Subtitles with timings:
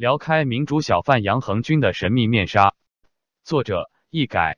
[0.00, 2.72] 撩开民主小贩杨恒军的神秘面纱。
[3.44, 4.56] 作者：易改，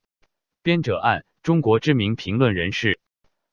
[0.63, 1.25] 编者：按。
[1.43, 3.01] 中国知名评论人士、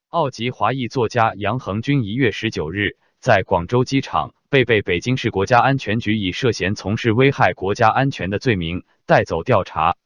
[0.10, 9.98] 澳籍华裔作家杨恒军一月十九日在广州机场被被北京市国家安全局以涉嫌从事危害国家安全的罪名带走调查。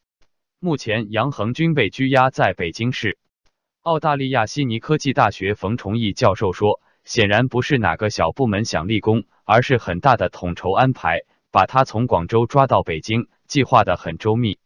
[0.58, 3.18] 目前，杨恒军被拘押在北京市。
[3.82, 11.20] 澳大利亚悉尼科技大学冯崇义教授说：“显然不是哪个小部门想立功，而是很大的统筹安排，
[11.54, 14.58] 把他从广州抓到北京，计划的很周密。”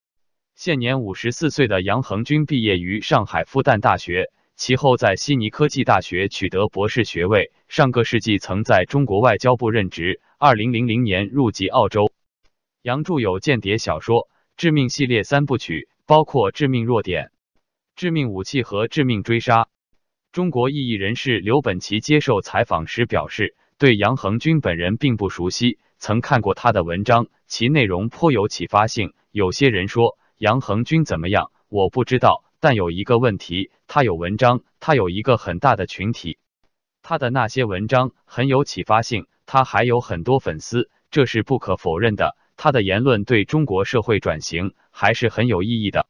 [0.57, 7.53] 现年五十四岁的杨恒军毕业于上海复旦大学，其后在悉尼科技大学取得博士学位。
[7.69, 10.23] 上个世纪曾在中国外交部任职。
[10.39, 12.11] 二零零零年入籍澳洲。
[12.81, 14.23] 杨著有间谍小说
[14.57, 17.27] 《致命》系列三部曲，包括《致命弱点》。
[17.97, 19.69] 致命武器和致命追杀。
[20.33, 29.13] 中国异议人士刘本奇接受采访时表示，对杨恒军本人并不熟悉，曾看过他的文章，其内容颇有启发性。
[29.31, 36.39] 有些人说杨恒军怎么样，我不知道，但有一个问题，他有文章，他有一个很大的群体，
[37.03, 42.37] 他的那些文章很有启发性，他还有很多粉丝，这是不可否认的。
[42.57, 46.09] 他的言论对中国社会转型还是很有意义的。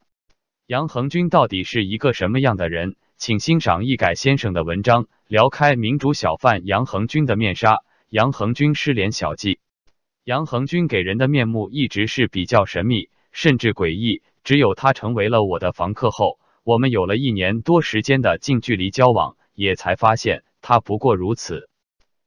[0.67, 2.97] 杨恒军到底是一个什么样的人？
[3.17, 7.83] 请欣赏易改先生的文章，撩开民主小贩杨恒军的面纱。
[8.11, 9.59] 杨恒军失联小记。
[10.29, 14.23] 杨恒军给人的面目一直是比较神秘，甚至诡异。
[14.45, 21.71] 只有他成为了我的房客后，我们有了一年多时间的近距离交往，也才发现他不过如此。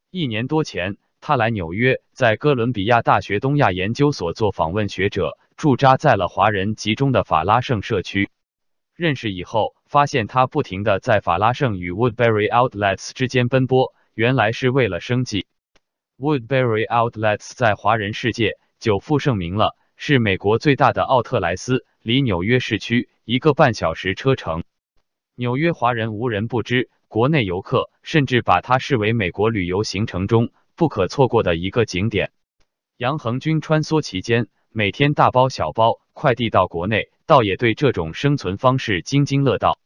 [0.09, 5.37] 一年多前，他来纽约，在哥伦比亚大学东亚研究所做访问学者。
[5.55, 8.31] 驻扎在了华人集中的法拉盛社区。
[8.95, 15.45] 认识以后，发现他不停的在法拉盛与 Woodbury Outlets 之间奔波，原来是为了生计。
[16.21, 24.63] Woodbury Outlets 在华人世界久负盛名了，是美国最大的奥特莱斯，离纽约市区一个半小时车程。
[25.33, 32.31] 纽约华人无人不知，国内游客甚至把它视为美国旅游行程中不可错过的一个景点。
[32.97, 34.47] 杨恒军穿梭其间。
[34.73, 39.79] 每天大包小包快递到国内，倒也对这种生存方式津津乐道。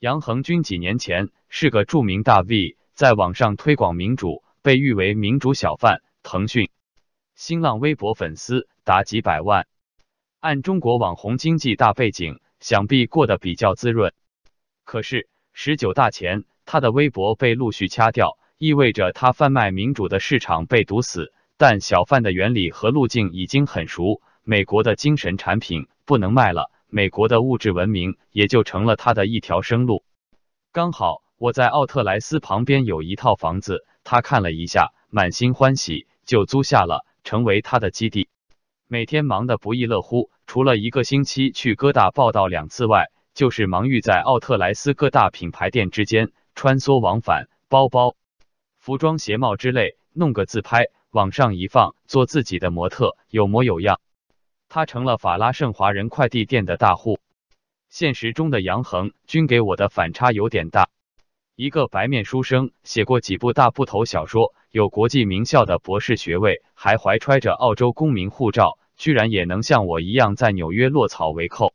[0.00, 6.02] 杨恒军几年前是个著名大 V，在网上推广民主，被誉为民主小贩。
[6.22, 6.68] 腾讯、
[7.34, 9.66] 新浪微博粉丝达几百万。
[10.40, 14.12] 按中国网红经济大背景，想必过得比较滋润。
[14.84, 21.32] 可是十九大前，他的微博被陆续掐掉，意味着他贩卖民主的市场被堵死。
[21.56, 30.04] 但小贩的原理和路径已经很熟，美国的精神产品不能卖了，美国的物质文明也就成了他的一条生路。
[30.72, 38.28] 刚好我在奥特莱斯旁边有一套房子，他看了一下，满心欢喜，就租下了，成为他的基地。
[38.88, 48.16] 每天忙得不亦乐乎，除了一个星期去哥大报道两次外，就是忙于在奥特莱斯各大品牌店之间穿梭往返，包包、
[48.76, 50.86] 服装、鞋帽之类，弄个自拍。
[51.10, 54.00] 往上一放，做自己的模特，有模有样。
[54.68, 57.20] 他成了法拉盛华人快递店的大户。
[57.88, 60.90] 现实中的杨恒军给我的反差有点大。
[61.58, 71.74] 一个白面书生，写过几部大部头小说，有国际名校的博士学位，还怀揣着澳洲公民护照，居然也能像我一样在纽约落草为寇。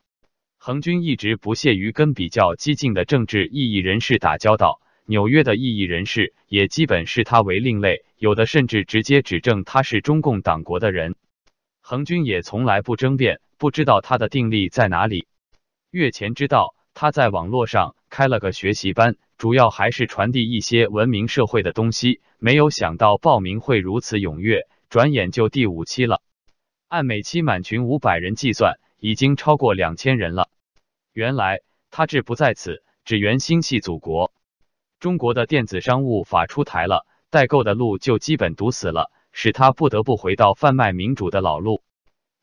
[0.57, 4.79] 恒军一直不屑于跟比较激进的政治异议人士打交道。
[5.05, 11.15] 纽约的异议人士也基本视他为另类，有的甚至直接指证他是中共党国的人。
[11.81, 15.27] 恒军也从来不争辩，不知道他的定力在哪里。
[15.91, 22.21] 月前知道他在网络上开了个学习班，主要还是传递一些文明社会的东西。
[22.37, 26.21] 没有想到报名会如此踊跃，转眼就第五期了。
[26.87, 30.49] 按每期满群五百人计算，已经超过两千人了。
[31.11, 34.31] 原来他志不在此，只缘心系祖国。
[34.99, 41.81] 中国的电子商务法出台了，代购的路就基本堵死了，使他不得不回到贩卖民主的老路。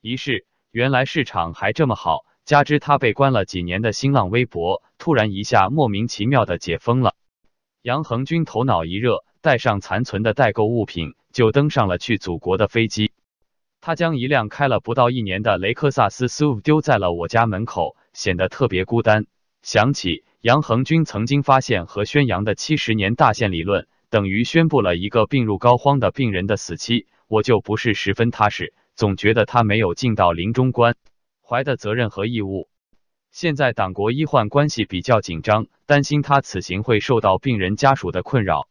[0.00, 7.16] 一是原来市场还这么好，加之他被关了几年的新浪微博，突然一下莫名其妙的解封了。
[7.82, 13.10] 杨恒军头脑一热，带上残存的代购物品，就登上了去祖国的飞机。
[13.80, 19.26] 他将一辆开了不到一年的雷克萨斯 SUV 丢在了我家门口，显得特别孤单。
[19.62, 20.22] 想起。
[20.42, 30.96] 杨恒军曾经发现和宣扬的七十年大限理论，等于宣布了一个病入膏肓的病人的死期，我就不是十分踏实，总觉得他没有尽到临终关
[31.42, 32.69] 怀的责任和义务。
[33.30, 38.68] 现在党国医患关系比较紧张，担心他此行会受到病人家属的困扰。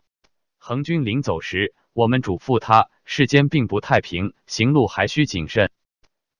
[0.58, 5.72] 恒军临走时，我们嘱咐他，世间并不太平，行路还需谨慎。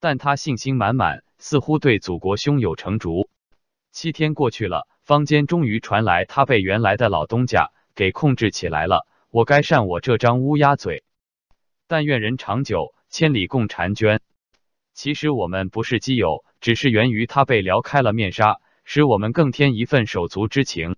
[0.02, 3.30] 但他信心满满，似乎对祖国胸有成竹。
[3.92, 9.08] 七天过去了，坊间终于传来他被原来的老东家给控制起来了。
[9.30, 11.04] 我该扇我这张乌鸦嘴。
[11.88, 14.20] 但愿人长久，千里共婵娟。
[15.02, 20.98] 其实我们不是基友，只是源于他被撩开了面纱，使我们更添一份手足之情。